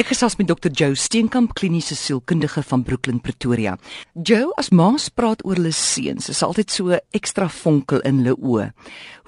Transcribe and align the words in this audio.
Ek 0.00 0.08
gesels 0.14 0.38
met 0.40 0.48
Dr. 0.48 0.70
Joe 0.72 0.94
Steenkamp, 0.96 1.50
kliniese 1.52 1.92
sielkundige 1.92 2.62
van 2.64 2.82
Brooklyn, 2.82 3.18
Pretoria. 3.20 3.74
Joe, 4.14 4.46
as 4.56 4.70
ma's 4.72 5.10
praat 5.12 5.42
oor 5.44 5.58
hulle 5.58 5.74
seuns, 5.76 6.30
is 6.32 6.40
altyd 6.46 6.72
so 6.72 6.96
ekstra 7.18 7.50
vonkel 7.52 8.00
in 8.08 8.22
hulle 8.22 8.32
oë. 8.38 8.70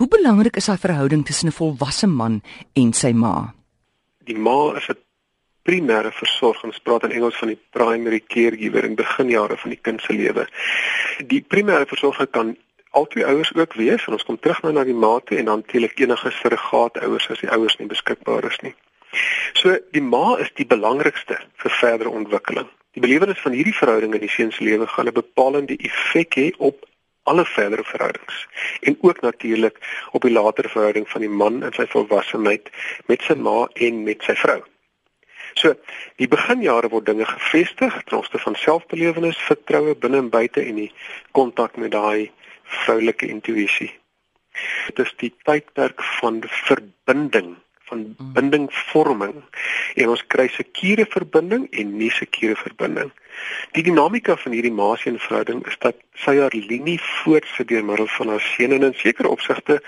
Hoe 0.01 0.09
belangrik 0.15 0.57
is 0.57 0.71
daai 0.71 0.81
verhouding 0.81 1.27
tussen 1.29 1.51
'n 1.51 1.57
volwasse 1.59 2.09
man 2.09 2.41
en 2.73 2.93
sy 2.95 3.13
ma? 3.13 3.53
Die 4.25 4.39
ma 4.39 4.73
is 4.79 4.89
'n 4.89 4.97
primêre 5.69 6.11
versorger. 6.11 6.65
Ons 6.65 6.81
praat 6.81 7.05
in 7.05 7.13
Engels 7.19 7.37
van 7.37 7.49
die 7.49 7.61
primary 7.71 8.21
caregiver 8.21 8.85
in 8.85 8.95
beginjare 8.95 9.57
van 9.59 9.71
die 9.71 9.83
kind 9.83 10.01
se 10.01 10.13
lewe. 10.13 10.47
Die 11.27 11.43
primêre 11.43 11.87
versorger 11.87 12.27
kan 12.27 12.57
albei 12.93 13.25
ouers 13.25 13.53
ook 13.55 13.75
wees 13.75 14.07
en 14.07 14.13
ons 14.13 14.25
kom 14.25 14.41
terug 14.41 14.63
nou 14.63 14.73
na 14.73 14.85
die 14.85 14.95
ma 14.95 15.21
toe 15.21 15.37
en 15.39 15.45
dan 15.45 15.63
teelik 15.63 16.01
enige 16.01 16.31
surrogaatouers 16.31 17.31
as 17.31 17.41
die 17.41 17.51
ouers 17.51 17.77
nie 17.77 17.89
beskikbaar 17.89 18.45
is 18.45 18.59
nie. 18.63 18.75
So 19.53 19.77
die 19.93 20.03
ma 20.03 20.37
is 20.43 20.53
die 20.59 20.67
belangrikste 20.67 21.39
vir 21.63 21.77
verdere 21.81 22.11
ontwikkeling. 22.11 22.69
Die 22.93 23.01
belewenis 23.01 23.41
van 23.41 23.53
hierdie 23.57 23.77
verhouding 23.77 24.15
in 24.15 24.25
die 24.25 24.33
seun 24.33 24.53
se 24.53 24.65
lewe 24.65 24.87
gaan 24.87 25.09
'n 25.09 25.17
bepalende 25.17 25.77
effek 25.77 26.35
hê 26.37 26.49
op 26.59 26.87
alle 27.31 27.45
verdere 27.45 27.85
verhoudings 27.85 28.47
en 28.81 28.97
ook 29.01 29.21
natuurlik 29.21 29.79
op 30.11 30.23
die 30.23 30.33
latere 30.33 30.69
verhouding 30.69 31.09
van 31.09 31.21
die 31.21 31.31
man 31.31 31.63
in 31.63 31.73
sy 31.73 31.87
volwassenheid 31.87 32.71
met 33.07 33.23
sy 33.23 33.35
ma 33.35 33.69
en 33.75 34.03
met 34.03 34.23
sy 34.27 34.35
vrou. 34.35 34.61
So, 35.55 35.75
die 36.17 36.29
beginjare 36.29 36.89
word 36.89 37.07
dinge 37.07 37.27
gevestig 37.29 37.97
ten 38.05 38.19
opsigte 38.19 38.39
van 38.39 38.55
selfbelewenis, 38.57 39.41
vertroue 39.49 39.95
binne 39.95 40.23
en 40.25 40.31
buite 40.33 40.65
en 40.65 40.81
die 40.81 40.93
kontak 41.37 41.77
met 41.77 41.93
daai 41.93 42.31
vroulike 42.85 43.29
intuïsie. 43.29 43.91
Dit 44.87 45.07
is 45.07 45.13
die 45.21 45.33
tydperk 45.45 46.03
van 46.21 46.41
verbinding 46.49 47.55
van 47.93 48.17
mm. 48.19 48.33
bindingvorming 48.33 49.35
en 50.01 50.13
ons 50.15 50.25
kry 50.35 50.49
sekure 50.49 51.05
verbinding 51.15 51.67
en 51.71 51.97
nie 52.01 52.11
sekure 52.11 52.57
verbinding. 52.57 53.13
Die 53.77 53.85
dinamika 53.85 54.37
van 54.41 54.55
hierdie 54.57 54.73
maasie 54.73 55.13
en 55.13 55.21
verhouding 55.21 55.63
is 55.69 55.77
dat 55.85 55.99
sy 56.25 56.37
haar 56.39 56.57
linie 56.57 56.99
voortsit 57.03 57.69
deur 57.69 57.85
middel 57.89 58.09
van 58.17 58.33
haar 58.33 58.45
seun 58.53 58.77
en 58.77 58.89
in 58.89 58.99
sekere 59.01 59.33
opsigte 59.33 59.81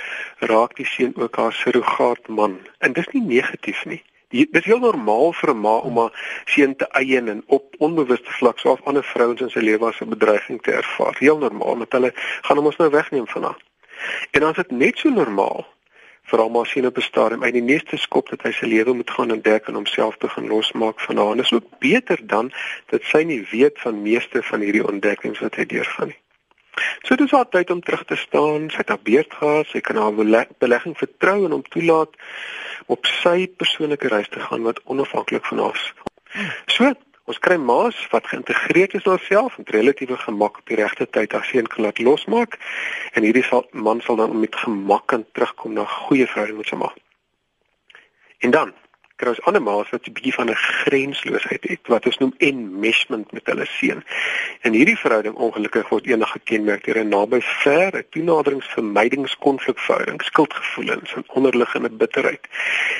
raak 0.53 0.77
die 0.81 0.89
seun 0.89 1.15
ook 1.17 1.37
haar 1.41 1.57
surrogaat 1.57 2.29
man. 2.29 2.59
En 2.85 2.97
dis 2.97 3.09
nie 3.17 3.25
negatief 3.25 3.85
nie. 3.89 4.03
Dit 4.35 4.57
is 4.59 4.67
heel 4.67 4.83
normaal 4.83 5.33
vir 5.41 5.51
'n 5.53 5.61
ma 5.65 5.77
om 5.89 5.99
haar 5.99 6.43
seun 6.45 6.77
te 6.77 6.89
eien 7.01 7.29
en 7.29 7.45
op 7.47 7.77
onbewuste 7.79 8.33
vlak 8.41 8.59
so 8.59 8.73
af 8.73 8.83
ander 8.85 9.05
vrouens 9.05 9.41
in 9.41 9.51
sy 9.51 9.61
lewe 9.61 9.87
as 9.87 10.01
'n 10.01 10.09
bedreiging 10.17 10.63
te 10.63 10.73
ervaar. 10.73 11.17
Heel 11.19 11.39
normaal 11.39 11.77
met 11.77 11.93
hulle 11.93 12.13
gaan 12.17 12.57
hom 12.57 12.67
ons 12.67 12.77
nou 12.77 12.91
wegneem 12.91 13.29
van 13.29 13.43
haar. 13.43 13.61
En 14.31 14.41
dan 14.41 14.51
is 14.51 14.57
dit 14.57 14.71
net 14.71 14.99
so 14.99 15.09
normaal 15.09 15.74
veral 16.25 16.51
maar 16.51 16.67
sien 16.67 16.87
op 16.87 16.97
'n 16.97 17.01
stadium 17.01 17.45
uit 17.45 17.53
die 17.53 17.63
meeste 17.63 17.97
skop 17.97 18.29
dat 18.29 18.43
hy 18.43 18.53
sy 18.53 18.67
lewe 18.67 18.93
moet 18.93 19.11
gaan 19.11 19.33
ontdek 19.33 19.67
en 19.69 19.75
homself 19.75 20.19
begin 20.19 20.47
losmaak 20.47 21.01
van 21.01 21.17
haar. 21.17 21.37
Dit 21.37 21.45
is 21.45 21.53
ook 21.53 21.79
beter 21.79 22.19
dan 22.27 22.53
dat 22.87 23.03
sy 23.03 23.23
nie 23.23 23.47
weet 23.51 23.81
van 23.81 24.03
meeste 24.03 24.43
van 24.43 24.61
hierdie 24.61 24.87
ontdekkings 24.87 25.39
wat 25.39 25.55
hy 25.55 25.67
deurgaan 25.67 26.07
nie. 26.07 26.21
So 27.03 27.15
dis 27.15 27.33
al 27.33 27.49
tyd 27.49 27.71
om 27.71 27.81
terug 27.81 28.05
te 28.05 28.17
staan, 28.17 28.71
sy 28.71 28.77
het 28.77 28.89
haar 28.89 29.03
beurt 29.03 29.35
gehad, 29.35 29.67
sy 29.67 29.81
kan 29.81 29.97
haar 29.97 30.47
belegging 30.59 30.97
vertrou 30.99 31.45
en 31.45 31.51
hom 31.51 31.63
toelaat 31.63 32.11
op 32.87 33.07
sy 33.07 33.47
persoonlike 33.47 34.09
reis 34.09 34.29
te 34.29 34.41
gaan 34.41 34.63
wat 34.63 34.81
onafhanklik 34.85 35.47
van 35.47 35.59
haar 35.59 35.75
is. 35.75 35.93
So 36.67 36.95
Ons 37.25 37.39
kry 37.41 37.57
maas 37.57 37.97
wat 38.13 38.27
geïntegreer 38.29 38.95
is 38.95 39.05
in 39.07 39.11
homself 39.11 39.57
en 39.59 39.69
relatiewe 39.77 40.17
gemak 40.21 40.59
op 40.61 40.67
die 40.69 40.77
regte 40.77 41.07
tyd 41.09 41.33
as 41.35 41.49
seun 41.49 41.69
kan 41.73 41.87
laat 41.87 41.99
losmaak 41.99 42.59
en 43.17 43.25
hierdie 43.25 43.45
sal 43.47 43.65
man 43.73 44.03
sal 44.05 44.21
dan 44.21 44.37
met 44.41 44.57
gemak 44.65 45.07
kan 45.13 45.25
terugkom 45.33 45.73
na 45.73 45.87
goeie 45.89 46.27
verhouding 46.29 46.61
met 46.61 46.69
sy 46.69 46.77
ma. 46.83 46.91
En 48.45 48.53
dan 48.53 48.75
kry 49.25 49.33
ons 49.33 49.47
ander 49.49 49.65
maas 49.65 49.89
wat 49.93 50.05
'n 50.07 50.13
bietjie 50.13 50.37
van 50.37 50.51
'n 50.51 50.55
grensloosheid 50.55 51.65
het 51.73 51.87
wat 51.89 52.07
ons 52.07 52.19
noem 52.19 52.35
enmeshment 52.39 53.33
met 53.33 53.47
hulle 53.47 53.67
seun. 53.67 54.05
En 54.61 54.73
hierdie 54.73 54.99
verhouding 54.99 55.35
ongelukkig 55.35 55.89
word 55.89 56.07
eendag 56.07 56.31
gekenmerk 56.31 56.85
deur 56.85 57.01
'n 57.01 57.09
naby 57.09 57.41
ver 57.41 58.05
toenaderingsvermydingskonflikverhouding, 58.11 60.23
skuldgevoelens 60.23 61.15
en 61.15 61.25
onderliggende 61.27 61.91
bitterheid. 61.91 62.49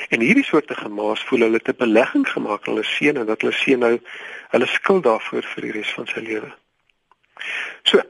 En 0.09 0.19
hierdie 0.19 0.45
soorte 0.45 0.75
gemaas 0.75 1.23
voel 1.23 1.39
hulle 1.39 1.59
te 1.59 1.73
belegging 1.73 2.29
gemaak 2.29 2.67
aan 2.67 2.73
hulle 2.73 2.85
seun 2.85 3.17
en 3.17 3.25
dat 3.25 3.41
hulle 3.41 3.53
seun 3.53 3.79
nou 3.79 4.01
hulle 4.49 4.65
skuld 4.65 5.03
daarvoor 5.03 5.43
vir 5.43 5.61
die 5.61 5.71
res 5.71 5.93
van 5.93 6.07
sy 6.07 6.19
lewe. 6.19 6.53
So 7.83 8.01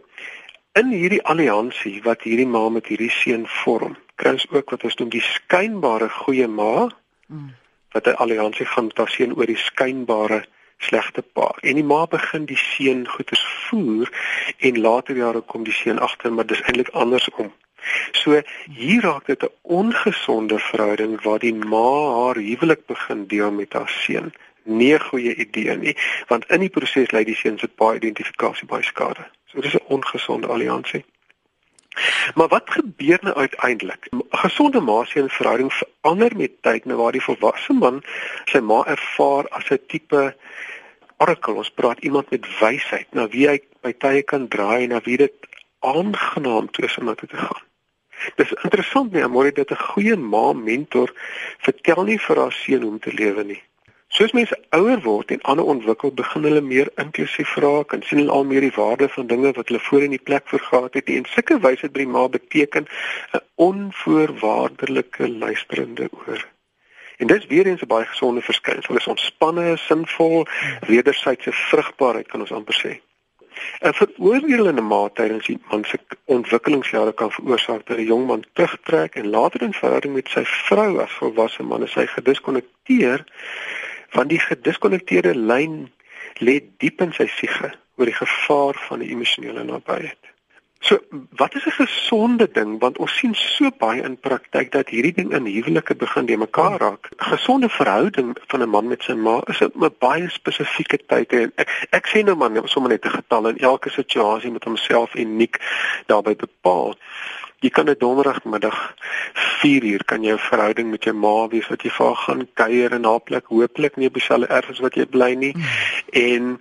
In 0.75 0.91
hierdie 0.91 1.23
alliansie 1.23 2.01
wat 2.03 2.21
hierdie 2.21 2.47
ma 2.47 2.69
met 2.69 2.85
hierdie 2.85 3.09
seun 3.09 3.47
vorm, 3.47 3.97
kry 4.15 4.31
ons 4.31 4.49
ook 4.49 4.69
wat 4.69 4.83
ons 4.83 4.95
noem 4.95 5.09
die 5.09 5.21
skynbare 5.21 6.09
goeie 6.09 6.47
ma 6.47 6.89
mm 7.27 7.49
wat 7.95 8.07
'n 8.07 8.19
alliansie 8.23 8.65
gaan 8.65 8.91
seun 9.15 9.35
oor 9.35 9.45
die 9.45 9.63
skynbare 9.69 10.43
slegte 10.77 11.21
pa. 11.21 11.47
En 11.61 11.75
die 11.79 11.83
ma 11.83 12.05
begin 12.07 12.45
die 12.45 12.57
seun 12.57 13.07
goeders 13.07 13.45
voer 13.65 14.09
en 14.57 14.79
later 14.79 15.15
jare 15.15 15.41
kom 15.41 15.63
die 15.63 15.73
seun 15.73 15.99
agter 15.99 16.33
maar 16.33 16.45
dis 16.45 16.61
eintlik 16.61 16.89
andersom. 16.89 17.53
So 18.11 18.41
hier 18.81 19.01
raak 19.01 19.25
dit 19.25 19.43
'n 19.43 19.53
ongesonde 19.61 20.59
verhouding 20.59 21.21
waar 21.23 21.39
die 21.39 21.53
ma 21.53 21.91
haar 22.17 22.35
huwelik 22.35 22.85
begin 22.85 23.27
deel 23.27 23.51
met 23.51 23.73
haar 23.73 23.89
seun. 23.89 24.33
Nie 24.63 24.93
'n 24.93 25.07
goeie 25.09 25.35
idee 25.35 25.77
nie, 25.77 25.97
want 26.27 26.45
in 26.51 26.59
die 26.59 26.69
proses 26.69 27.11
lei 27.11 27.23
die 27.23 27.35
seun 27.35 27.59
se 27.59 27.67
pa 27.67 27.93
identifikasie 27.93 28.67
baie 28.67 28.83
skade. 28.83 29.23
So 29.45 29.61
dis 29.61 29.75
'n 29.75 29.85
ongesonde 29.87 30.47
alliansie. 30.47 31.05
Maar 32.35 32.47
wat 32.47 32.69
gebeur 32.69 33.19
nou 33.21 33.35
uiteindelik? 33.35 34.07
'n 34.11 34.23
Gesonde 34.29 34.79
maasie 34.79 35.21
en 35.21 35.29
verhouding 35.29 35.73
verander 35.73 36.35
met 36.35 36.61
tyd 36.61 36.85
nou 36.85 36.97
waar 36.97 37.11
die 37.11 37.23
volwasse 37.23 37.73
man 37.73 38.03
sy 38.45 38.59
ma 38.59 38.83
ervaar 38.85 39.47
as 39.49 39.69
'n 39.69 39.79
tipe 39.87 40.35
orakel. 41.17 41.55
Ons 41.55 41.71
praat 41.71 41.99
iemand 41.99 42.29
met 42.29 42.59
wysheid, 42.59 43.07
na 43.11 43.27
wie 43.27 43.47
hy 43.47 43.59
by 43.81 43.93
tye 43.93 44.21
kan 44.21 44.47
draai 44.47 44.87
na 44.87 44.99
wie 45.03 45.17
dit 45.17 45.33
aangenaam 45.79 46.67
is 46.77 46.97
om 46.97 47.05
na 47.05 47.15
toe 47.15 47.29
te 47.29 47.37
gaan. 47.37 47.63
Dis 48.35 48.51
interessant 48.63 49.11
nie, 49.11 49.27
maar 49.27 49.51
dit 49.53 49.71
'n 49.71 49.85
goeie 49.91 50.15
ma 50.15 50.53
mentor 50.53 51.13
vertel 51.59 52.03
nie 52.03 52.19
vir 52.19 52.37
haar 52.37 52.51
seun 52.51 52.81
hoe 52.81 52.91
om 52.91 52.99
te 52.99 53.13
lewe 53.13 53.43
nie. 53.43 53.61
Soos 54.15 54.31
mense 54.31 54.55
ouer 54.71 55.01
word 55.03 55.31
en 55.33 55.41
ander 55.51 55.65
ontwikkel, 55.71 56.11
begin 56.15 56.45
hulle 56.47 56.61
meer 56.63 56.87
inklusief 57.03 57.55
raak 57.63 57.91
en 57.95 58.03
sien 58.07 58.21
hulle 58.21 58.31
al 58.31 58.45
meer 58.47 58.63
die 58.63 58.75
waarde 58.75 59.09
van 59.11 59.27
dinge 59.27 59.49
wat 59.57 59.67
hulle 59.67 59.81
voorheen 59.87 60.13
nie 60.15 60.21
plek 60.29 60.45
vir 60.51 60.61
gehad 60.67 60.93
het 60.95 61.09
nie. 61.11 61.17
En 61.19 61.25
sulke 61.31 61.57
wysheid 61.65 61.91
by 61.91 62.05
die 62.05 62.13
ma 62.13 62.21
beteken 62.35 62.87
'n 62.87 63.41
onvoorwaardelike 63.65 65.27
luisterende 65.27 66.07
oor. 66.11 66.45
En 67.17 67.27
dit 67.27 67.43
is 67.43 67.49
weer 67.51 67.67
eens 67.67 67.83
'n 67.83 67.91
baie 67.91 68.05
gesonde 68.05 68.41
verskynsel. 68.41 68.95
Is 68.95 69.11
ontspanne, 69.15 69.77
sinvol, 69.77 70.47
wederwysige 70.87 71.51
vrugbaarheid 71.51 72.27
kan 72.27 72.39
ons 72.39 72.55
amper 72.55 72.79
sê. 72.83 72.95
'n 73.87 73.93
Veroordelende 73.99 74.81
mate 74.81 75.13
tydens 75.19 75.45
die 75.45 75.59
man 75.69 75.83
se 75.83 75.99
ontwikkelingsjare 76.25 77.13
kan 77.13 77.31
veroorsaak 77.31 77.85
dat 77.87 77.97
'n 77.97 78.09
jong 78.11 78.25
man 78.31 78.43
terugtrek 78.53 79.15
en 79.15 79.29
later 79.29 79.61
in 79.61 79.73
verhouding 79.73 80.13
met 80.13 80.29
sy 80.29 80.43
vrou 80.45 80.99
as 81.03 81.17
volwasse 81.19 81.63
man 81.63 81.83
is 81.83 81.93
hy 81.93 82.05
gediskonnekteer 82.15 83.23
want 84.15 84.29
die 84.29 84.39
gediskonnekteerde 84.39 85.35
lyn 85.35 85.89
lê 86.39 86.59
diep 86.83 87.01
in 87.01 87.11
sy 87.15 87.27
siege 87.37 87.73
oor 87.95 88.09
die 88.09 88.19
gevaar 88.21 88.79
van 88.87 89.03
die 89.03 89.11
emosionele 89.15 89.63
nabyheid. 89.63 90.31
So, 90.85 90.99
wat 91.41 91.55
is 91.55 91.65
'n 91.65 91.71
gesonde 91.85 92.47
ding 92.51 92.79
want 92.79 92.97
ons 92.97 93.17
sien 93.17 93.33
so 93.35 93.69
baie 93.77 94.01
in 94.03 94.19
praktyk 94.19 94.71
dat 94.71 94.89
hierdie 94.89 95.13
ding 95.13 95.33
in 95.33 95.45
huwelike 95.45 95.95
begin 95.95 96.25
de 96.25 96.37
mekaar 96.37 96.77
raak. 96.79 97.09
'n 97.09 97.23
Gesonde 97.31 97.69
verhouding 97.69 98.37
van 98.47 98.61
'n 98.61 98.69
man 98.69 98.87
met 98.87 99.03
sy 99.03 99.13
ma 99.13 99.41
is 99.47 99.61
'n 99.61 99.95
baie 99.99 100.29
spesifieke 100.29 100.99
tyd 101.07 101.33
en 101.33 101.51
ek 101.55 101.69
ek 101.89 102.05
sê 102.07 102.23
nou 102.23 102.35
maar 102.35 102.69
sommer 102.69 102.91
net 102.91 103.05
'n 103.05 103.17
getal 103.17 103.47
in 103.47 103.57
elke 103.57 103.89
situasie 103.89 104.51
met 104.51 104.63
homself 104.63 105.15
uniek 105.15 105.55
daarbey 106.05 106.35
bepaal 106.35 106.95
jy 107.65 107.71
kan 107.73 107.89
'n 107.89 107.97
donderdagmiddag 107.99 108.79
4uur 109.61 110.05
kan 110.05 110.23
jou 110.23 110.37
verhouding 110.39 110.89
met 110.91 111.03
jou 111.03 111.15
ma 111.15 111.47
wees 111.47 111.67
wat 111.67 111.83
jy 111.83 111.89
vir 111.89 112.05
haar 112.05 112.23
gaan 112.25 112.47
kuier 112.53 112.93
en 112.93 113.05
hooplik 113.05 113.45
hooplik 113.49 113.97
nie 113.97 114.07
op 114.07 114.17
dieselfde 114.19 114.47
erfenis 114.47 114.83
wat 114.85 114.95
jy 114.95 115.05
bly 115.05 115.33
nie. 115.33 115.53
Mm. 115.55 115.63
en 116.11 116.59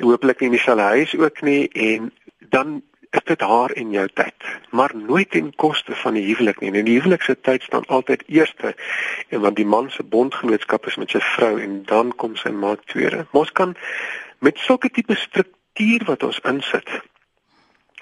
hooplik 0.00 0.40
nie 0.40 0.50
in 0.50 0.56
dieselfde 0.56 0.82
huis 0.82 1.16
ook 1.16 1.42
nie 1.42 1.68
en 1.68 2.12
dan 2.50 2.82
is 3.10 3.24
dit 3.24 3.40
haar 3.40 3.70
en 3.70 3.90
jou 3.90 4.08
tyd. 4.14 4.34
Maar 4.70 4.92
nooit 4.94 5.30
ten 5.30 5.54
koste 5.54 5.94
van 5.94 6.14
die 6.14 6.24
huwelik 6.24 6.60
nie. 6.60 6.72
En 6.72 6.84
die 6.84 6.98
huwelik 6.98 7.22
se 7.22 7.40
tyd 7.40 7.62
staan 7.62 7.86
altyd 7.86 8.22
eerste 8.26 8.74
en 9.28 9.40
want 9.40 9.56
die 9.56 9.66
man 9.66 9.90
se 9.90 10.02
bondgenootskap 10.02 10.86
is 10.86 10.96
met 10.96 11.10
sy 11.10 11.22
vrou 11.34 11.58
en 11.60 11.82
dan 11.90 12.14
kom 12.16 12.36
sy 12.36 12.50
ma 12.54 12.76
tweede. 12.92 13.26
Ons 13.30 13.52
kan 13.52 13.74
met 14.38 14.58
sulke 14.58 14.90
tipe 14.90 15.14
struktuur 15.14 16.06
wat 16.06 16.22
ons 16.22 16.38
insit 16.46 16.90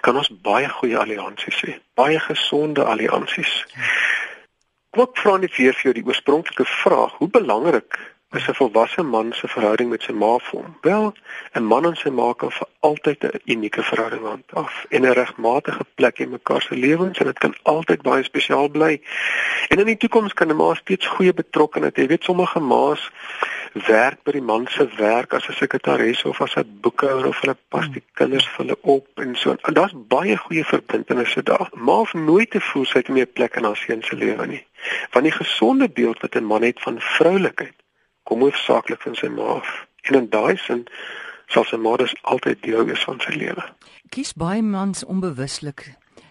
kan 0.01 0.17
ons 0.17 0.31
baie 0.43 0.69
goeie 0.69 0.99
alliansies 0.99 1.63
hê, 1.67 1.79
baie 1.99 2.21
gesonde 2.21 2.85
alliansies. 2.85 3.65
Wat 4.97 5.19
vra 5.19 5.37
net 5.37 5.57
weer 5.57 5.75
vir 5.75 5.91
jou 5.91 5.97
die 5.99 6.07
oorspronklike 6.07 6.65
vraag, 6.65 7.19
hoe 7.21 7.29
belangrik 7.29 7.99
is 8.37 8.49
'n 8.49 8.55
volwasse 8.55 9.03
man 9.03 9.33
se 9.33 9.49
verhouding 9.49 9.91
met 9.91 10.03
sy 10.03 10.13
ma 10.13 10.39
vorm. 10.39 10.77
Wel, 10.81 11.15
'n 11.53 11.65
man 11.65 11.87
en 11.87 11.97
sy 11.97 12.11
ma 12.11 12.33
kan 12.33 12.51
vir 12.51 12.69
altyd 12.81 13.25
'n 13.25 13.41
unieke 13.45 13.83
verhouding 13.83 14.25
handhaaf 14.25 14.85
en 14.89 15.03
'n 15.03 15.13
regmatige 15.13 15.85
plek 15.95 16.19
in 16.19 16.31
mekaar 16.31 16.63
se 16.63 16.75
lewens 16.75 17.19
en 17.19 17.27
dit 17.27 17.39
kan 17.39 17.55
altyd 17.63 18.03
baie 18.03 18.23
spesiaal 18.23 18.69
bly. 18.69 19.01
En 19.69 19.79
in 19.79 19.87
die 19.87 19.97
toekoms 19.97 20.35
kan 20.35 20.49
'n 20.49 20.57
ma 20.57 20.75
steeds 20.75 21.07
goeie 21.07 21.33
betrokkeheid 21.33 21.97
hê. 21.97 22.01
Jy 22.01 22.07
weet 22.07 22.25
sommige 22.25 22.61
ma's 22.61 23.11
werk 23.73 24.23
by 24.23 24.33
die 24.33 24.43
man 24.43 24.67
se 24.67 24.89
werk 24.97 25.33
as 25.33 25.49
'n 25.49 25.53
sekretaris 25.53 26.25
of 26.25 26.41
as 26.41 26.57
'n 26.57 26.79
boekhouer 26.81 27.27
of 27.27 27.41
hulle 27.41 27.57
pas 27.69 27.89
die 27.91 28.05
kinders 28.13 28.49
vir 28.49 28.65
hulle 28.65 28.79
op 28.81 29.07
en 29.15 29.37
so. 29.37 29.57
En 29.63 29.75
daar's 29.75 29.95
baie 29.97 30.37
goeie 30.37 30.65
verbintenisse 30.65 31.43
daar. 31.43 31.69
Maar 31.73 32.11
nooit 32.13 32.51
te 32.51 32.61
voel 32.61 32.85
sy 32.85 32.99
het 32.99 33.09
meer 33.09 33.27
plek 33.27 33.57
in 33.57 33.65
haar 33.65 33.77
seun 33.77 34.03
se 34.03 34.17
lewe 34.17 34.47
nie. 34.47 34.67
Want 35.11 35.25
die 35.25 35.35
gesonde 35.35 35.89
beeld 35.89 36.21
wat 36.21 36.35
'n 36.35 36.45
man 36.45 36.63
het 36.63 36.81
van 36.81 37.01
vroulikheid 37.01 37.75
kom 38.29 38.45
hoofsaaklik 38.45 39.01
van 39.03 39.17
sy 39.17 39.31
ma 39.33 39.55
af. 39.59 39.71
En 40.09 40.21
in 40.21 40.29
daai 40.33 40.57
sin 40.61 40.85
sal 41.53 41.65
sy 41.65 41.79
ma 41.81 41.97
dus 41.97 42.13
altyd 42.23 42.61
deel 42.67 42.85
wees 42.89 43.05
van 43.09 43.21
sy 43.25 43.33
lewe. 43.37 43.65
Kies 44.13 44.35
baie 44.37 44.63
mans 44.63 45.05
onbewuslik 45.05 45.89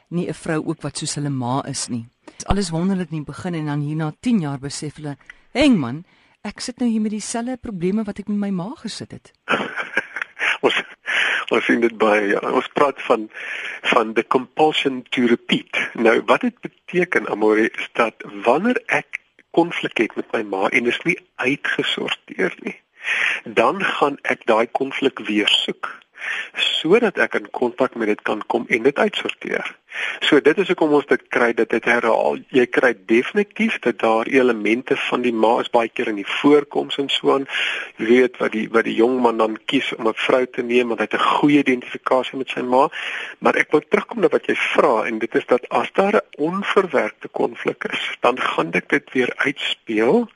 nie 0.09 0.27
'n 0.29 0.33
vrou 0.33 0.61
ook 0.65 0.81
wat 0.81 0.97
soos 0.97 1.15
hulle 1.15 1.29
ma 1.29 1.63
is 1.67 1.87
nie. 1.87 2.05
Dit 2.25 2.37
is 2.37 2.45
alles 2.45 2.69
wonderlik 2.69 3.09
nie 3.09 3.23
begin 3.23 3.53
en 3.53 3.65
dan 3.65 3.79
hierna 3.79 4.13
10 4.19 4.39
jaar 4.39 4.59
besef 4.59 4.95
hulle, 4.95 5.17
"Heng 5.51 5.79
man, 5.79 6.05
ek 6.43 6.59
sit 6.59 6.79
nou 6.79 6.89
hier 6.89 7.01
met 7.01 7.11
dieselfde 7.11 7.57
probleme 7.57 8.03
wat 8.03 8.19
ek 8.19 8.27
met 8.27 8.37
my 8.37 8.49
ma 8.49 8.73
gesit 8.75 9.11
het." 9.11 9.31
ons 10.65 10.83
ons 11.49 11.65
sien 11.65 11.79
dit 11.79 11.97
baie 11.97 12.27
ja. 12.27 12.39
Ons 12.39 12.67
praat 12.73 13.01
van 13.01 13.29
van 13.81 14.13
the 14.13 14.27
compulsion 14.27 15.03
to 15.09 15.25
repeat. 15.25 15.77
Nou 15.93 16.21
wat 16.25 16.41
dit 16.41 16.59
beteken 16.59 17.27
amore 17.29 17.69
is 17.71 17.89
dat 17.93 18.13
wanneer 18.43 18.81
ek 18.85 19.16
konflik 19.57 19.97
het 20.03 20.15
met 20.19 20.33
my 20.35 20.43
ma 20.55 20.67
en 20.69 20.89
is 20.91 20.99
nie 21.07 21.17
uitgesorteer 21.35 22.53
nie, 22.65 22.75
dan 23.59 23.81
gaan 23.83 24.19
ek 24.33 24.45
daai 24.49 24.67
konflik 24.81 25.23
weer 25.29 25.49
soek 25.63 25.89
sodat 26.57 27.17
ek 27.21 27.35
in 27.39 27.49
kontak 27.55 27.95
met 27.95 28.09
dit 28.11 28.21
kan 28.29 28.41
kom 28.51 28.65
en 28.73 28.83
dit 28.83 28.99
uitsorteer. 28.99 29.69
So 30.19 30.41
dit 30.41 30.57
is 30.57 30.67
hoekom 30.67 30.93
ons 30.97 31.05
dit 31.09 31.23
kry 31.33 31.53
dat 31.53 31.69
dit 31.69 31.85
herhaal. 31.85 32.39
Jy 32.55 32.65
kry 32.65 32.93
definitief 33.09 33.79
dat 33.85 33.99
daar 33.99 34.27
elemente 34.27 34.97
van 35.07 35.21
die 35.21 35.33
ma 35.33 35.59
is 35.63 35.71
baie 35.73 35.89
keer 35.89 36.11
in 36.11 36.19
die 36.21 36.27
voorkoms 36.27 36.97
en 37.01 37.09
so 37.09 37.33
aan. 37.33 37.47
Jy 37.97 38.07
weet 38.11 38.37
wat 38.41 38.51
die 38.51 38.67
wat 38.73 38.87
die 38.89 38.97
jong 38.97 39.19
man 39.21 39.37
dan 39.41 39.57
kies 39.65 39.93
om 39.95 40.07
'n 40.07 40.13
vrou 40.27 40.45
te 40.45 40.61
neem 40.61 40.87
want 40.87 40.99
hy 40.99 41.07
het 41.09 41.19
'n 41.19 41.31
goeie 41.39 41.59
identifikasie 41.59 42.37
met 42.37 42.49
sy 42.49 42.61
ma. 42.61 42.89
Maar 43.39 43.55
ek 43.55 43.71
wil 43.71 43.81
terugkom 43.89 44.21
na 44.21 44.27
wat 44.27 44.45
jy 44.45 44.55
vra 44.55 45.05
en 45.05 45.19
dit 45.19 45.35
is 45.35 45.45
dat 45.45 45.69
as 45.69 45.91
daar 45.93 46.15
'n 46.15 46.27
onverwerkte 46.37 47.27
konflik 47.27 47.83
is, 47.83 48.17
dan 48.21 48.39
gaan 48.39 48.71
dit 48.71 48.89
dit 48.89 49.11
weer 49.13 49.33
uitspeel 49.35 50.29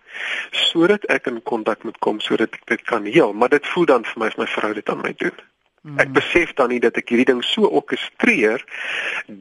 sodat 0.52 1.06
ek 1.06 1.28
in 1.28 1.44
kontak 1.44 1.84
moet 1.84 2.00
kom 2.00 2.20
sodat 2.20 2.54
ek 2.54 2.66
dit 2.66 2.82
kan 2.82 3.06
heel, 3.06 3.34
maar 3.34 3.50
dit 3.50 3.68
voel 3.68 3.86
dan 3.86 4.06
vir 4.06 4.20
my 4.20 4.28
as 4.28 4.38
my 4.38 4.48
vrou 4.48 4.74
dit 4.74 4.90
aan 4.90 5.02
my 5.02 5.14
doen. 5.18 5.51
Ek 5.82 6.06
hmm. 6.08 6.14
besef 6.14 6.54
dan 6.54 6.70
nie 6.70 6.80
dat 6.80 6.98
ek 7.00 7.10
hierdie 7.10 7.26
ding 7.32 7.42
so 7.46 7.66
orkestreer 7.66 8.62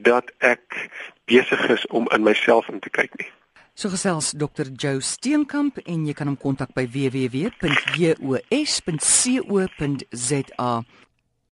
dat 0.09 0.33
ek 0.41 0.89
besig 1.29 1.61
is 1.69 1.85
om 1.93 2.09
in 2.17 2.25
myself 2.25 2.69
in 2.73 2.81
te 2.81 2.89
kyk 2.89 3.13
nie. 3.21 3.29
So 3.77 3.89
gesels 3.93 4.33
Dr. 4.33 4.73
Joe 4.73 5.01
Steenkamp 5.05 5.79
en 5.85 6.07
jy 6.09 6.15
kan 6.17 6.29
hom 6.33 6.37
kontak 6.41 6.73
by 6.77 6.85
www.jos.co.za 6.89 7.61